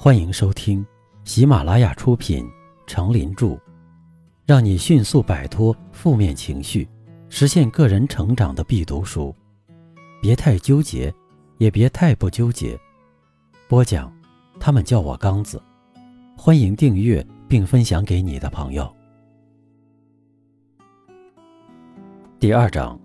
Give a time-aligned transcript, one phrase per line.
[0.00, 0.86] 欢迎收听
[1.24, 2.44] 喜马拉雅出品
[2.86, 3.46] 《成林著》，
[4.46, 6.88] 让你迅速摆脱负面情绪，
[7.28, 9.34] 实现个人成长的必读书。
[10.22, 11.12] 别太纠结，
[11.56, 12.78] 也别太不纠结。
[13.66, 14.12] 播讲，
[14.60, 15.60] 他们叫我刚子。
[16.36, 18.88] 欢迎订阅并分享给你的朋友。
[22.38, 22.96] 第二章，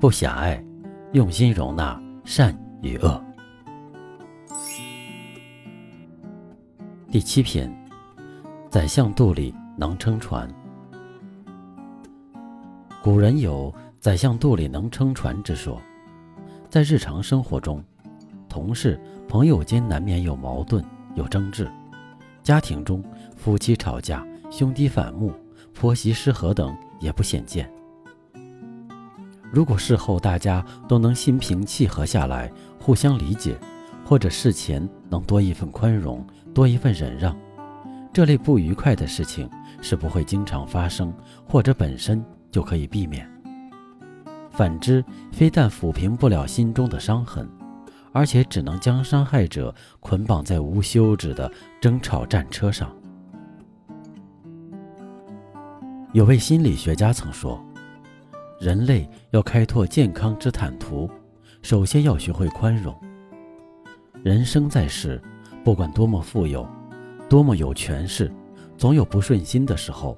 [0.00, 0.64] 不狭隘，
[1.12, 3.20] 用心容纳善与恶。
[7.10, 7.68] 第七篇，
[8.68, 10.48] 宰相肚里能撑船。
[13.02, 15.82] 古人有“宰相肚里能撑船”之说，
[16.68, 17.82] 在日常生活中，
[18.48, 18.96] 同事、
[19.26, 20.84] 朋友间难免有矛盾、
[21.16, 21.64] 有争执；
[22.44, 23.02] 家庭中，
[23.36, 25.34] 夫妻吵架、兄弟反目、
[25.74, 27.68] 婆媳失和等也不鲜见。
[29.50, 33.58] 如果事后大家都能心平气和下来，互相理解，
[34.04, 36.24] 或者事前能多一份宽容。
[36.52, 37.36] 多一份忍让，
[38.12, 39.48] 这类不愉快的事情
[39.80, 41.14] 是不会经常发生，
[41.46, 43.28] 或者本身就可以避免。
[44.50, 47.48] 反之，非但抚平不了心中的伤痕，
[48.12, 52.94] 而且只能将伤害者捆绑在无休止的争吵战车上。
[56.12, 57.64] 有位心理学家曾说
[58.60, 61.08] ：“人类要开拓健康之坦途，
[61.62, 62.92] 首先要学会宽容。
[64.24, 65.22] 人生在世。”
[65.62, 66.66] 不管多么富有，
[67.28, 68.32] 多么有权势，
[68.78, 70.16] 总有不顺心的时候。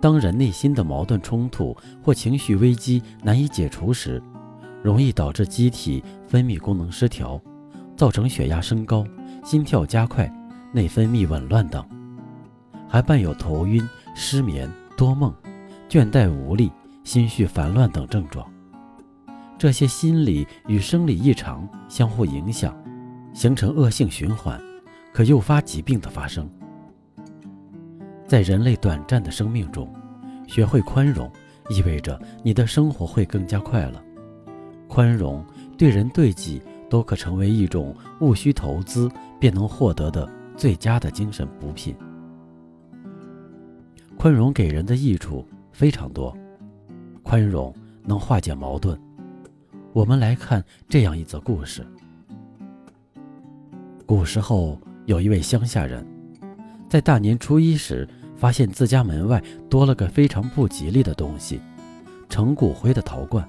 [0.00, 4.20] 当人内心的矛盾冲突或情绪危机难以解除时，
[4.82, 7.40] 容易导致机体分泌功能失调，
[7.96, 9.06] 造成血压升高、
[9.44, 10.28] 心跳加快、
[10.72, 11.86] 内分泌紊乱等，
[12.88, 13.80] 还伴有头晕、
[14.12, 15.32] 失眠、多梦、
[15.88, 16.72] 倦怠无力、
[17.04, 18.44] 心绪烦乱等症状。
[19.56, 22.76] 这些心理与生理异常相互影响。
[23.32, 24.60] 形成恶性循环，
[25.12, 26.48] 可诱发疾病的发生。
[28.26, 29.92] 在人类短暂的生命中，
[30.46, 31.30] 学会宽容，
[31.68, 34.02] 意味着你的生活会更加快乐。
[34.88, 35.44] 宽容
[35.76, 41.94] 对人对己都可成为一种无需投资便能获得的最佳的精神补品。
[44.18, 46.36] 宽容给人的益处非常多，
[47.22, 47.74] 宽容
[48.04, 48.98] 能化解矛盾。
[49.92, 51.86] 我们来看这样一则故事。
[54.14, 56.06] 古时候有一位乡下人，
[56.86, 58.06] 在大年初一时，
[58.36, 61.58] 发现自家门外多了个非常不吉利的东西——
[62.28, 63.42] 盛骨灰的陶罐。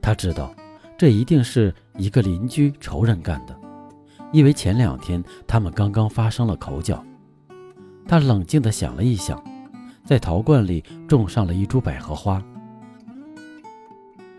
[0.00, 0.54] 他知道，
[0.96, 3.58] 这一定是一个邻居仇人干的，
[4.32, 7.04] 因为前两天他们刚刚发生了口角。
[8.06, 9.42] 他冷静地想了一想，
[10.04, 12.40] 在陶罐里种上了一株百合花。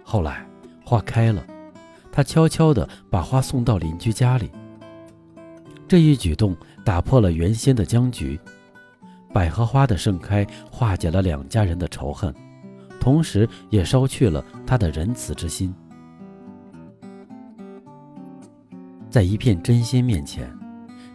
[0.05, 0.47] 后来
[0.85, 1.45] 花开了，
[2.13, 4.49] 他悄悄地把花送到邻居家里。
[5.87, 8.37] 这一举动打破了原先的僵局，
[9.33, 12.33] 百合花的盛开化解了两家人的仇恨，
[12.99, 15.73] 同时也烧去了他的仁慈之心。
[19.09, 20.53] 在一片真心面前，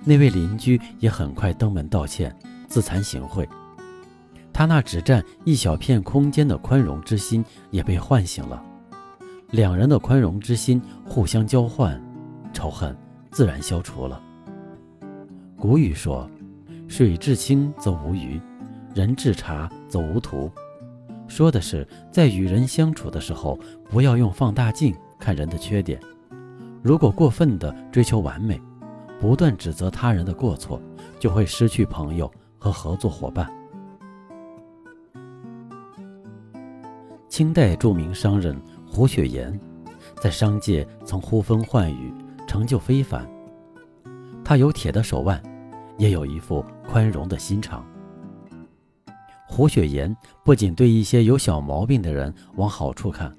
[0.05, 2.35] 那位邻居也很快登门道歉，
[2.67, 3.47] 自惭形秽。
[4.55, 8.63] 他那只占一小片空间的宽容之心也被唤醒了，
[9.51, 12.03] 两人的宽容之心互相交换，
[12.55, 12.97] 仇恨
[13.31, 14.19] 自然消除了。
[15.63, 16.29] 古语说
[16.91, 18.41] ：“水至清则无鱼，
[18.97, 20.51] 人至察则无徒。”
[21.29, 23.57] 说的是在与人相处的时候，
[23.89, 26.01] 不要用放大镜看人的缺点。
[26.83, 28.61] 如果过分的追求完美，
[29.21, 30.83] 不断指责他人的过错，
[31.21, 32.29] 就会失去朋友
[32.59, 33.49] 和合作伙伴。
[37.29, 39.57] 清代著名商人胡雪岩，
[40.21, 42.13] 在商界曾呼风唤雨，
[42.49, 43.25] 成就非凡。
[44.43, 45.41] 他有铁的手腕。
[45.99, 47.85] 也有一副宽容的心肠。
[49.47, 53.31] 胡雪岩不仅对一些有小毛病的人往好处看，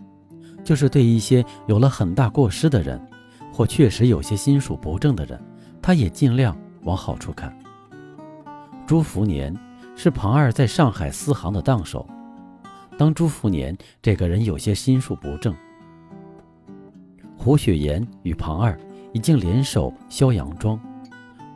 [0.63, 3.01] 就是对一些有了很大过失的人，
[3.51, 5.41] 或确实有些心术不正的人，
[5.81, 7.57] 他也尽量往好处看。
[8.85, 9.55] 朱福年
[9.95, 12.07] 是庞二在上海私行的当手，
[12.95, 15.55] 当朱福年这个人有些心术不正，
[17.35, 18.79] 胡雪岩与庞二
[19.13, 20.79] 已经联手萧阳庄。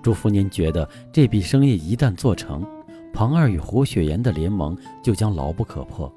[0.07, 2.65] 朱福年觉得这笔生意一旦做成，
[3.13, 4.73] 庞二与胡雪岩的联盟
[5.03, 6.09] 就将牢不可破，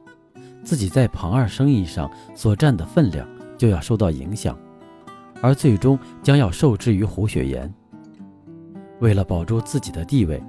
[0.63, 3.27] 自己在庞二生意上所占的分量
[3.59, 4.57] 就要受到影响，
[5.43, 7.69] 而最终将要受制于胡雪岩。
[9.01, 10.41] 为了保住自己的地位，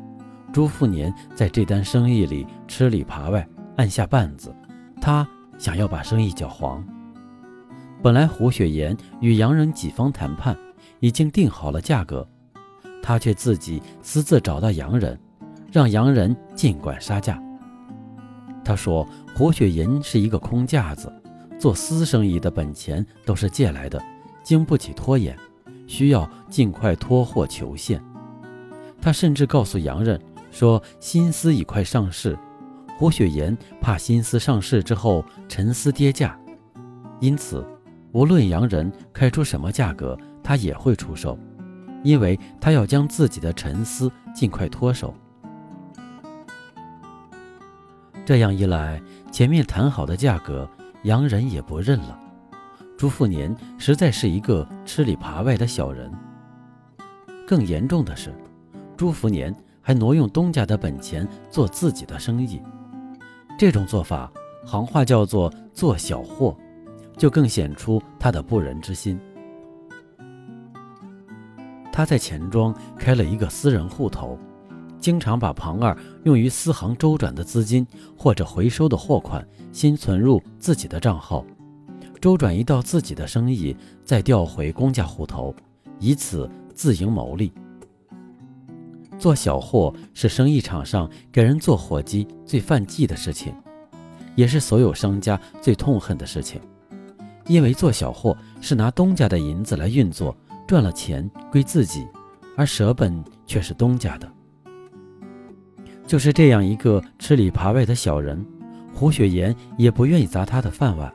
[0.54, 4.56] 朱福年在这单生意里吃里扒外，按下绊子，
[5.02, 5.28] 他
[5.58, 6.86] 想要把生意搅黄。
[8.04, 10.56] 本来胡雪岩与洋人几方谈判，
[11.00, 12.28] 已经定好了价格。
[13.02, 15.20] 他却自己私自找到洋人，
[15.72, 17.42] 让洋人尽管杀价。
[18.64, 21.12] 他说：“胡雪岩是一个空架子，
[21.60, 24.02] 做私生意的本钱都是借来的，
[24.44, 25.36] 经不起拖延，
[25.88, 28.02] 需要尽快脱货求现。”
[29.02, 30.22] 他甚至告诉洋人
[30.52, 32.38] 说：“新丝已快上市，
[33.00, 36.40] 胡雪岩怕新丝上市之后陈丝跌价，
[37.20, 37.66] 因此
[38.12, 41.36] 无论洋人开出什么价格，他也会出售，
[42.04, 45.14] 因为他要将自己的沉思尽快脱手。”
[48.26, 49.02] 这样一来，
[49.32, 50.70] 前面谈好的价格，
[51.04, 52.18] 洋人也不认了。
[52.98, 56.12] 朱富年实在是一个吃里扒外的小人。
[57.48, 58.34] 更严重的是，
[58.96, 62.62] 朱福年还挪用东家的本钱做自己的生意，
[63.58, 64.32] 这种做法，
[64.66, 66.56] 行话叫做做小货，
[67.18, 69.20] 就更显出他的不仁之心。
[71.92, 74.38] 他在钱庄开了一个私人户头。
[75.00, 77.86] 经常把庞二用于私行周转的资金
[78.16, 81.44] 或者回收的货款，先存入自己的账号，
[82.22, 85.56] 周转一到自己的生意，再调回公家户头，
[86.00, 87.52] 以此自营牟利。
[89.18, 93.52] 做小货是生意场上给人做伙计最犯忌的事情，
[94.36, 96.62] 也是所有商家最痛恨的事情，
[97.48, 100.36] 因为做小货是拿东家的银子来运作，
[100.72, 102.08] 赚了钱归自己，
[102.56, 104.32] 而舍本却是东家的。
[106.08, 108.42] 就是这样一个吃里扒外的小人，
[108.94, 111.14] 胡雪岩也不愿意砸他的饭碗。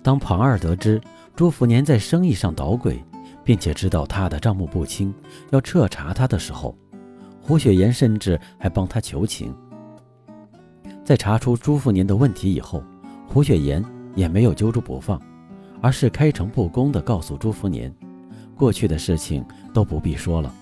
[0.00, 1.00] 当庞二得知
[1.34, 3.02] 朱福年在生意上捣鬼，
[3.42, 5.12] 并且知道他的账目不清，
[5.50, 6.72] 要彻查他的时候，
[7.42, 9.52] 胡雪岩甚至还帮他求情。
[11.04, 12.80] 在查出朱福年的问题以后，
[13.26, 13.84] 胡雪岩
[14.14, 15.20] 也没有揪住不放，
[15.82, 17.92] 而是开诚布公地告诉朱福年，
[18.56, 20.52] 过去的事情都不必说了。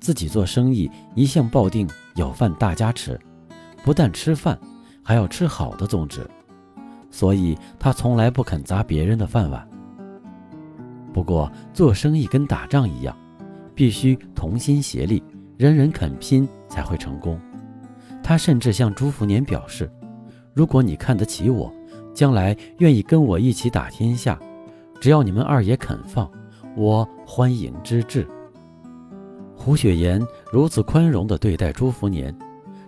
[0.00, 3.18] 自己做生意一向抱定有饭大家吃，
[3.84, 4.58] 不但吃饭，
[5.02, 6.28] 还要吃好的宗旨，
[7.10, 9.66] 所以他从来不肯砸别人的饭碗。
[11.12, 13.16] 不过做生意跟打仗一样，
[13.74, 15.22] 必须同心协力，
[15.56, 17.40] 人人肯拼才会成功。
[18.22, 19.90] 他甚至向朱福年表示，
[20.52, 21.72] 如果你看得起我，
[22.12, 24.38] 将来愿意跟我一起打天下，
[25.00, 26.30] 只要你们二爷肯放，
[26.76, 28.26] 我欢迎之至。
[29.56, 30.20] 胡雪岩
[30.52, 32.36] 如此宽容地对待朱福年，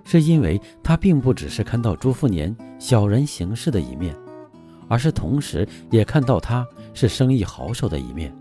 [0.05, 4.15] 是因为他并不只是看到朱福年小人行事的一面，
[4.89, 8.35] 而是同时也看到他是生意好手的一面。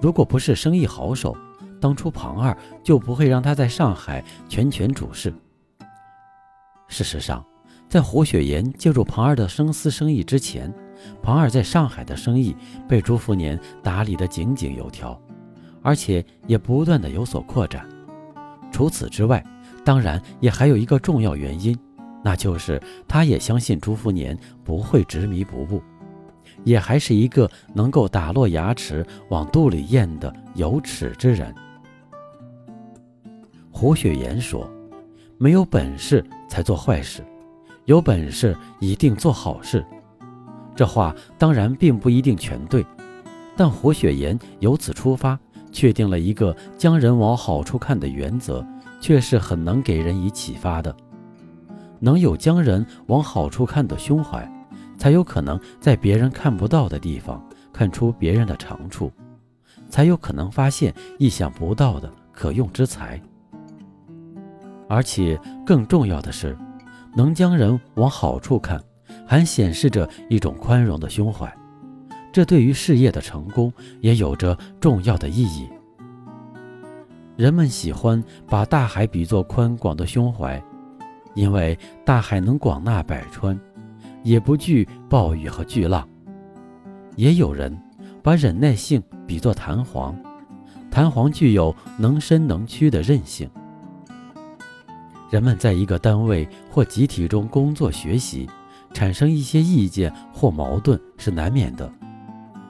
[0.00, 1.36] 如果不是生意好手，
[1.80, 5.34] 当初庞二就不会让他在上海全权主事。
[6.88, 7.44] 事实上，
[7.88, 10.72] 在胡雪岩介入庞二的生丝生意之前，
[11.22, 12.56] 庞二在上海的生意
[12.88, 15.20] 被朱福年打理得井井有条。
[15.82, 17.86] 而且也不断的有所扩展。
[18.72, 19.44] 除此之外，
[19.84, 21.78] 当然也还有一个重要原因，
[22.22, 24.34] 那就是他也相信朱福年
[24.64, 25.82] 不会执迷不悟，
[26.64, 31.54] 也还是一个能够打落牙齿往肚里咽的有耻之人。
[33.70, 34.66] 胡雪岩说
[35.36, 37.22] ：“没有本事才做坏事，
[37.84, 39.84] 有本事一定做好事。”
[40.74, 42.84] 这话当然并不一定全对，
[43.56, 45.38] 但胡雪岩由此出发。
[45.72, 48.64] 确定了一个将人往好处看的原则，
[49.00, 50.94] 却是很能给人以启发的。
[51.98, 54.48] 能有将人往好处看的胸怀，
[54.96, 59.10] 才有可能在别人看不到的地方看出别人的长处，
[59.88, 63.20] 才有可能发现意想不到的可用之才。
[64.88, 66.56] 而且更重要的是，
[67.16, 68.80] 能将人往好处看，
[69.26, 71.52] 还显示着一种宽容的胸怀。
[72.32, 75.68] 这对于事业的成功也有着重要的意义。
[77.36, 80.62] 人们喜欢把大海比作宽广的胸怀，
[81.34, 83.58] 因为大海能广纳百川，
[84.22, 86.08] 也不惧暴雨和巨浪。
[87.16, 87.76] 也有人
[88.22, 90.16] 把忍耐性比作弹簧，
[90.90, 93.48] 弹簧具有能伸能屈的韧性。
[95.30, 98.48] 人们在一个单位或集体中工作学习，
[98.94, 101.92] 产生一些意见或矛盾是难免的。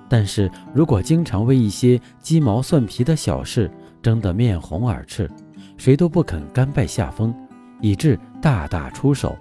[0.09, 3.71] 但是如果经常为一些鸡毛蒜皮的小事
[4.03, 5.31] 争得面红耳赤，
[5.77, 7.35] 谁都不肯甘拜下风，
[7.81, 9.37] 以致大打出手。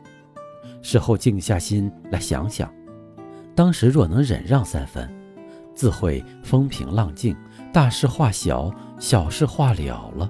[0.81, 2.71] 事后静下心来想想，
[3.55, 5.09] 当时若能忍让三分，
[5.73, 7.35] 自会风平浪静，
[7.71, 10.29] 大事化小，小事化了了。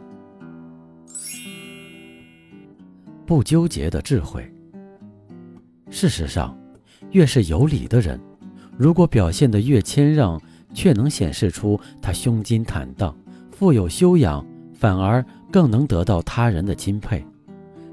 [3.26, 4.53] 不纠结的智慧。
[5.94, 6.58] 事实上，
[7.12, 8.20] 越是有理的人。
[8.76, 10.42] 如果表现得越谦让，
[10.74, 13.16] 却能显示出他胸襟坦荡、
[13.52, 17.24] 富有修养、反而更能得到他人的钦佩。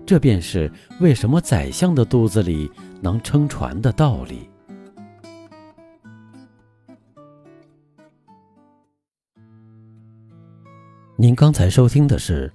[0.07, 2.71] 这便是为什么宰相的肚子里
[3.03, 4.49] 能撑船的道理。
[11.17, 12.51] 您刚才收听的是，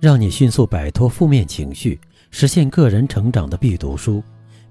[0.00, 2.00] 让你迅速摆脱负面情绪，
[2.30, 4.22] 实现个人成长的必读书。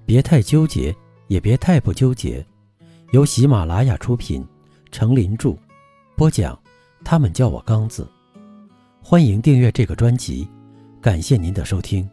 [0.05, 0.95] 别太纠结，
[1.27, 2.45] 也别太不纠结。
[3.11, 4.45] 由喜马拉雅出品，
[4.91, 5.57] 程林著，
[6.15, 6.57] 播讲。
[7.03, 8.07] 他们叫我刚子。
[9.01, 10.47] 欢迎订阅这个专辑，
[10.99, 12.09] 感谢您的收听。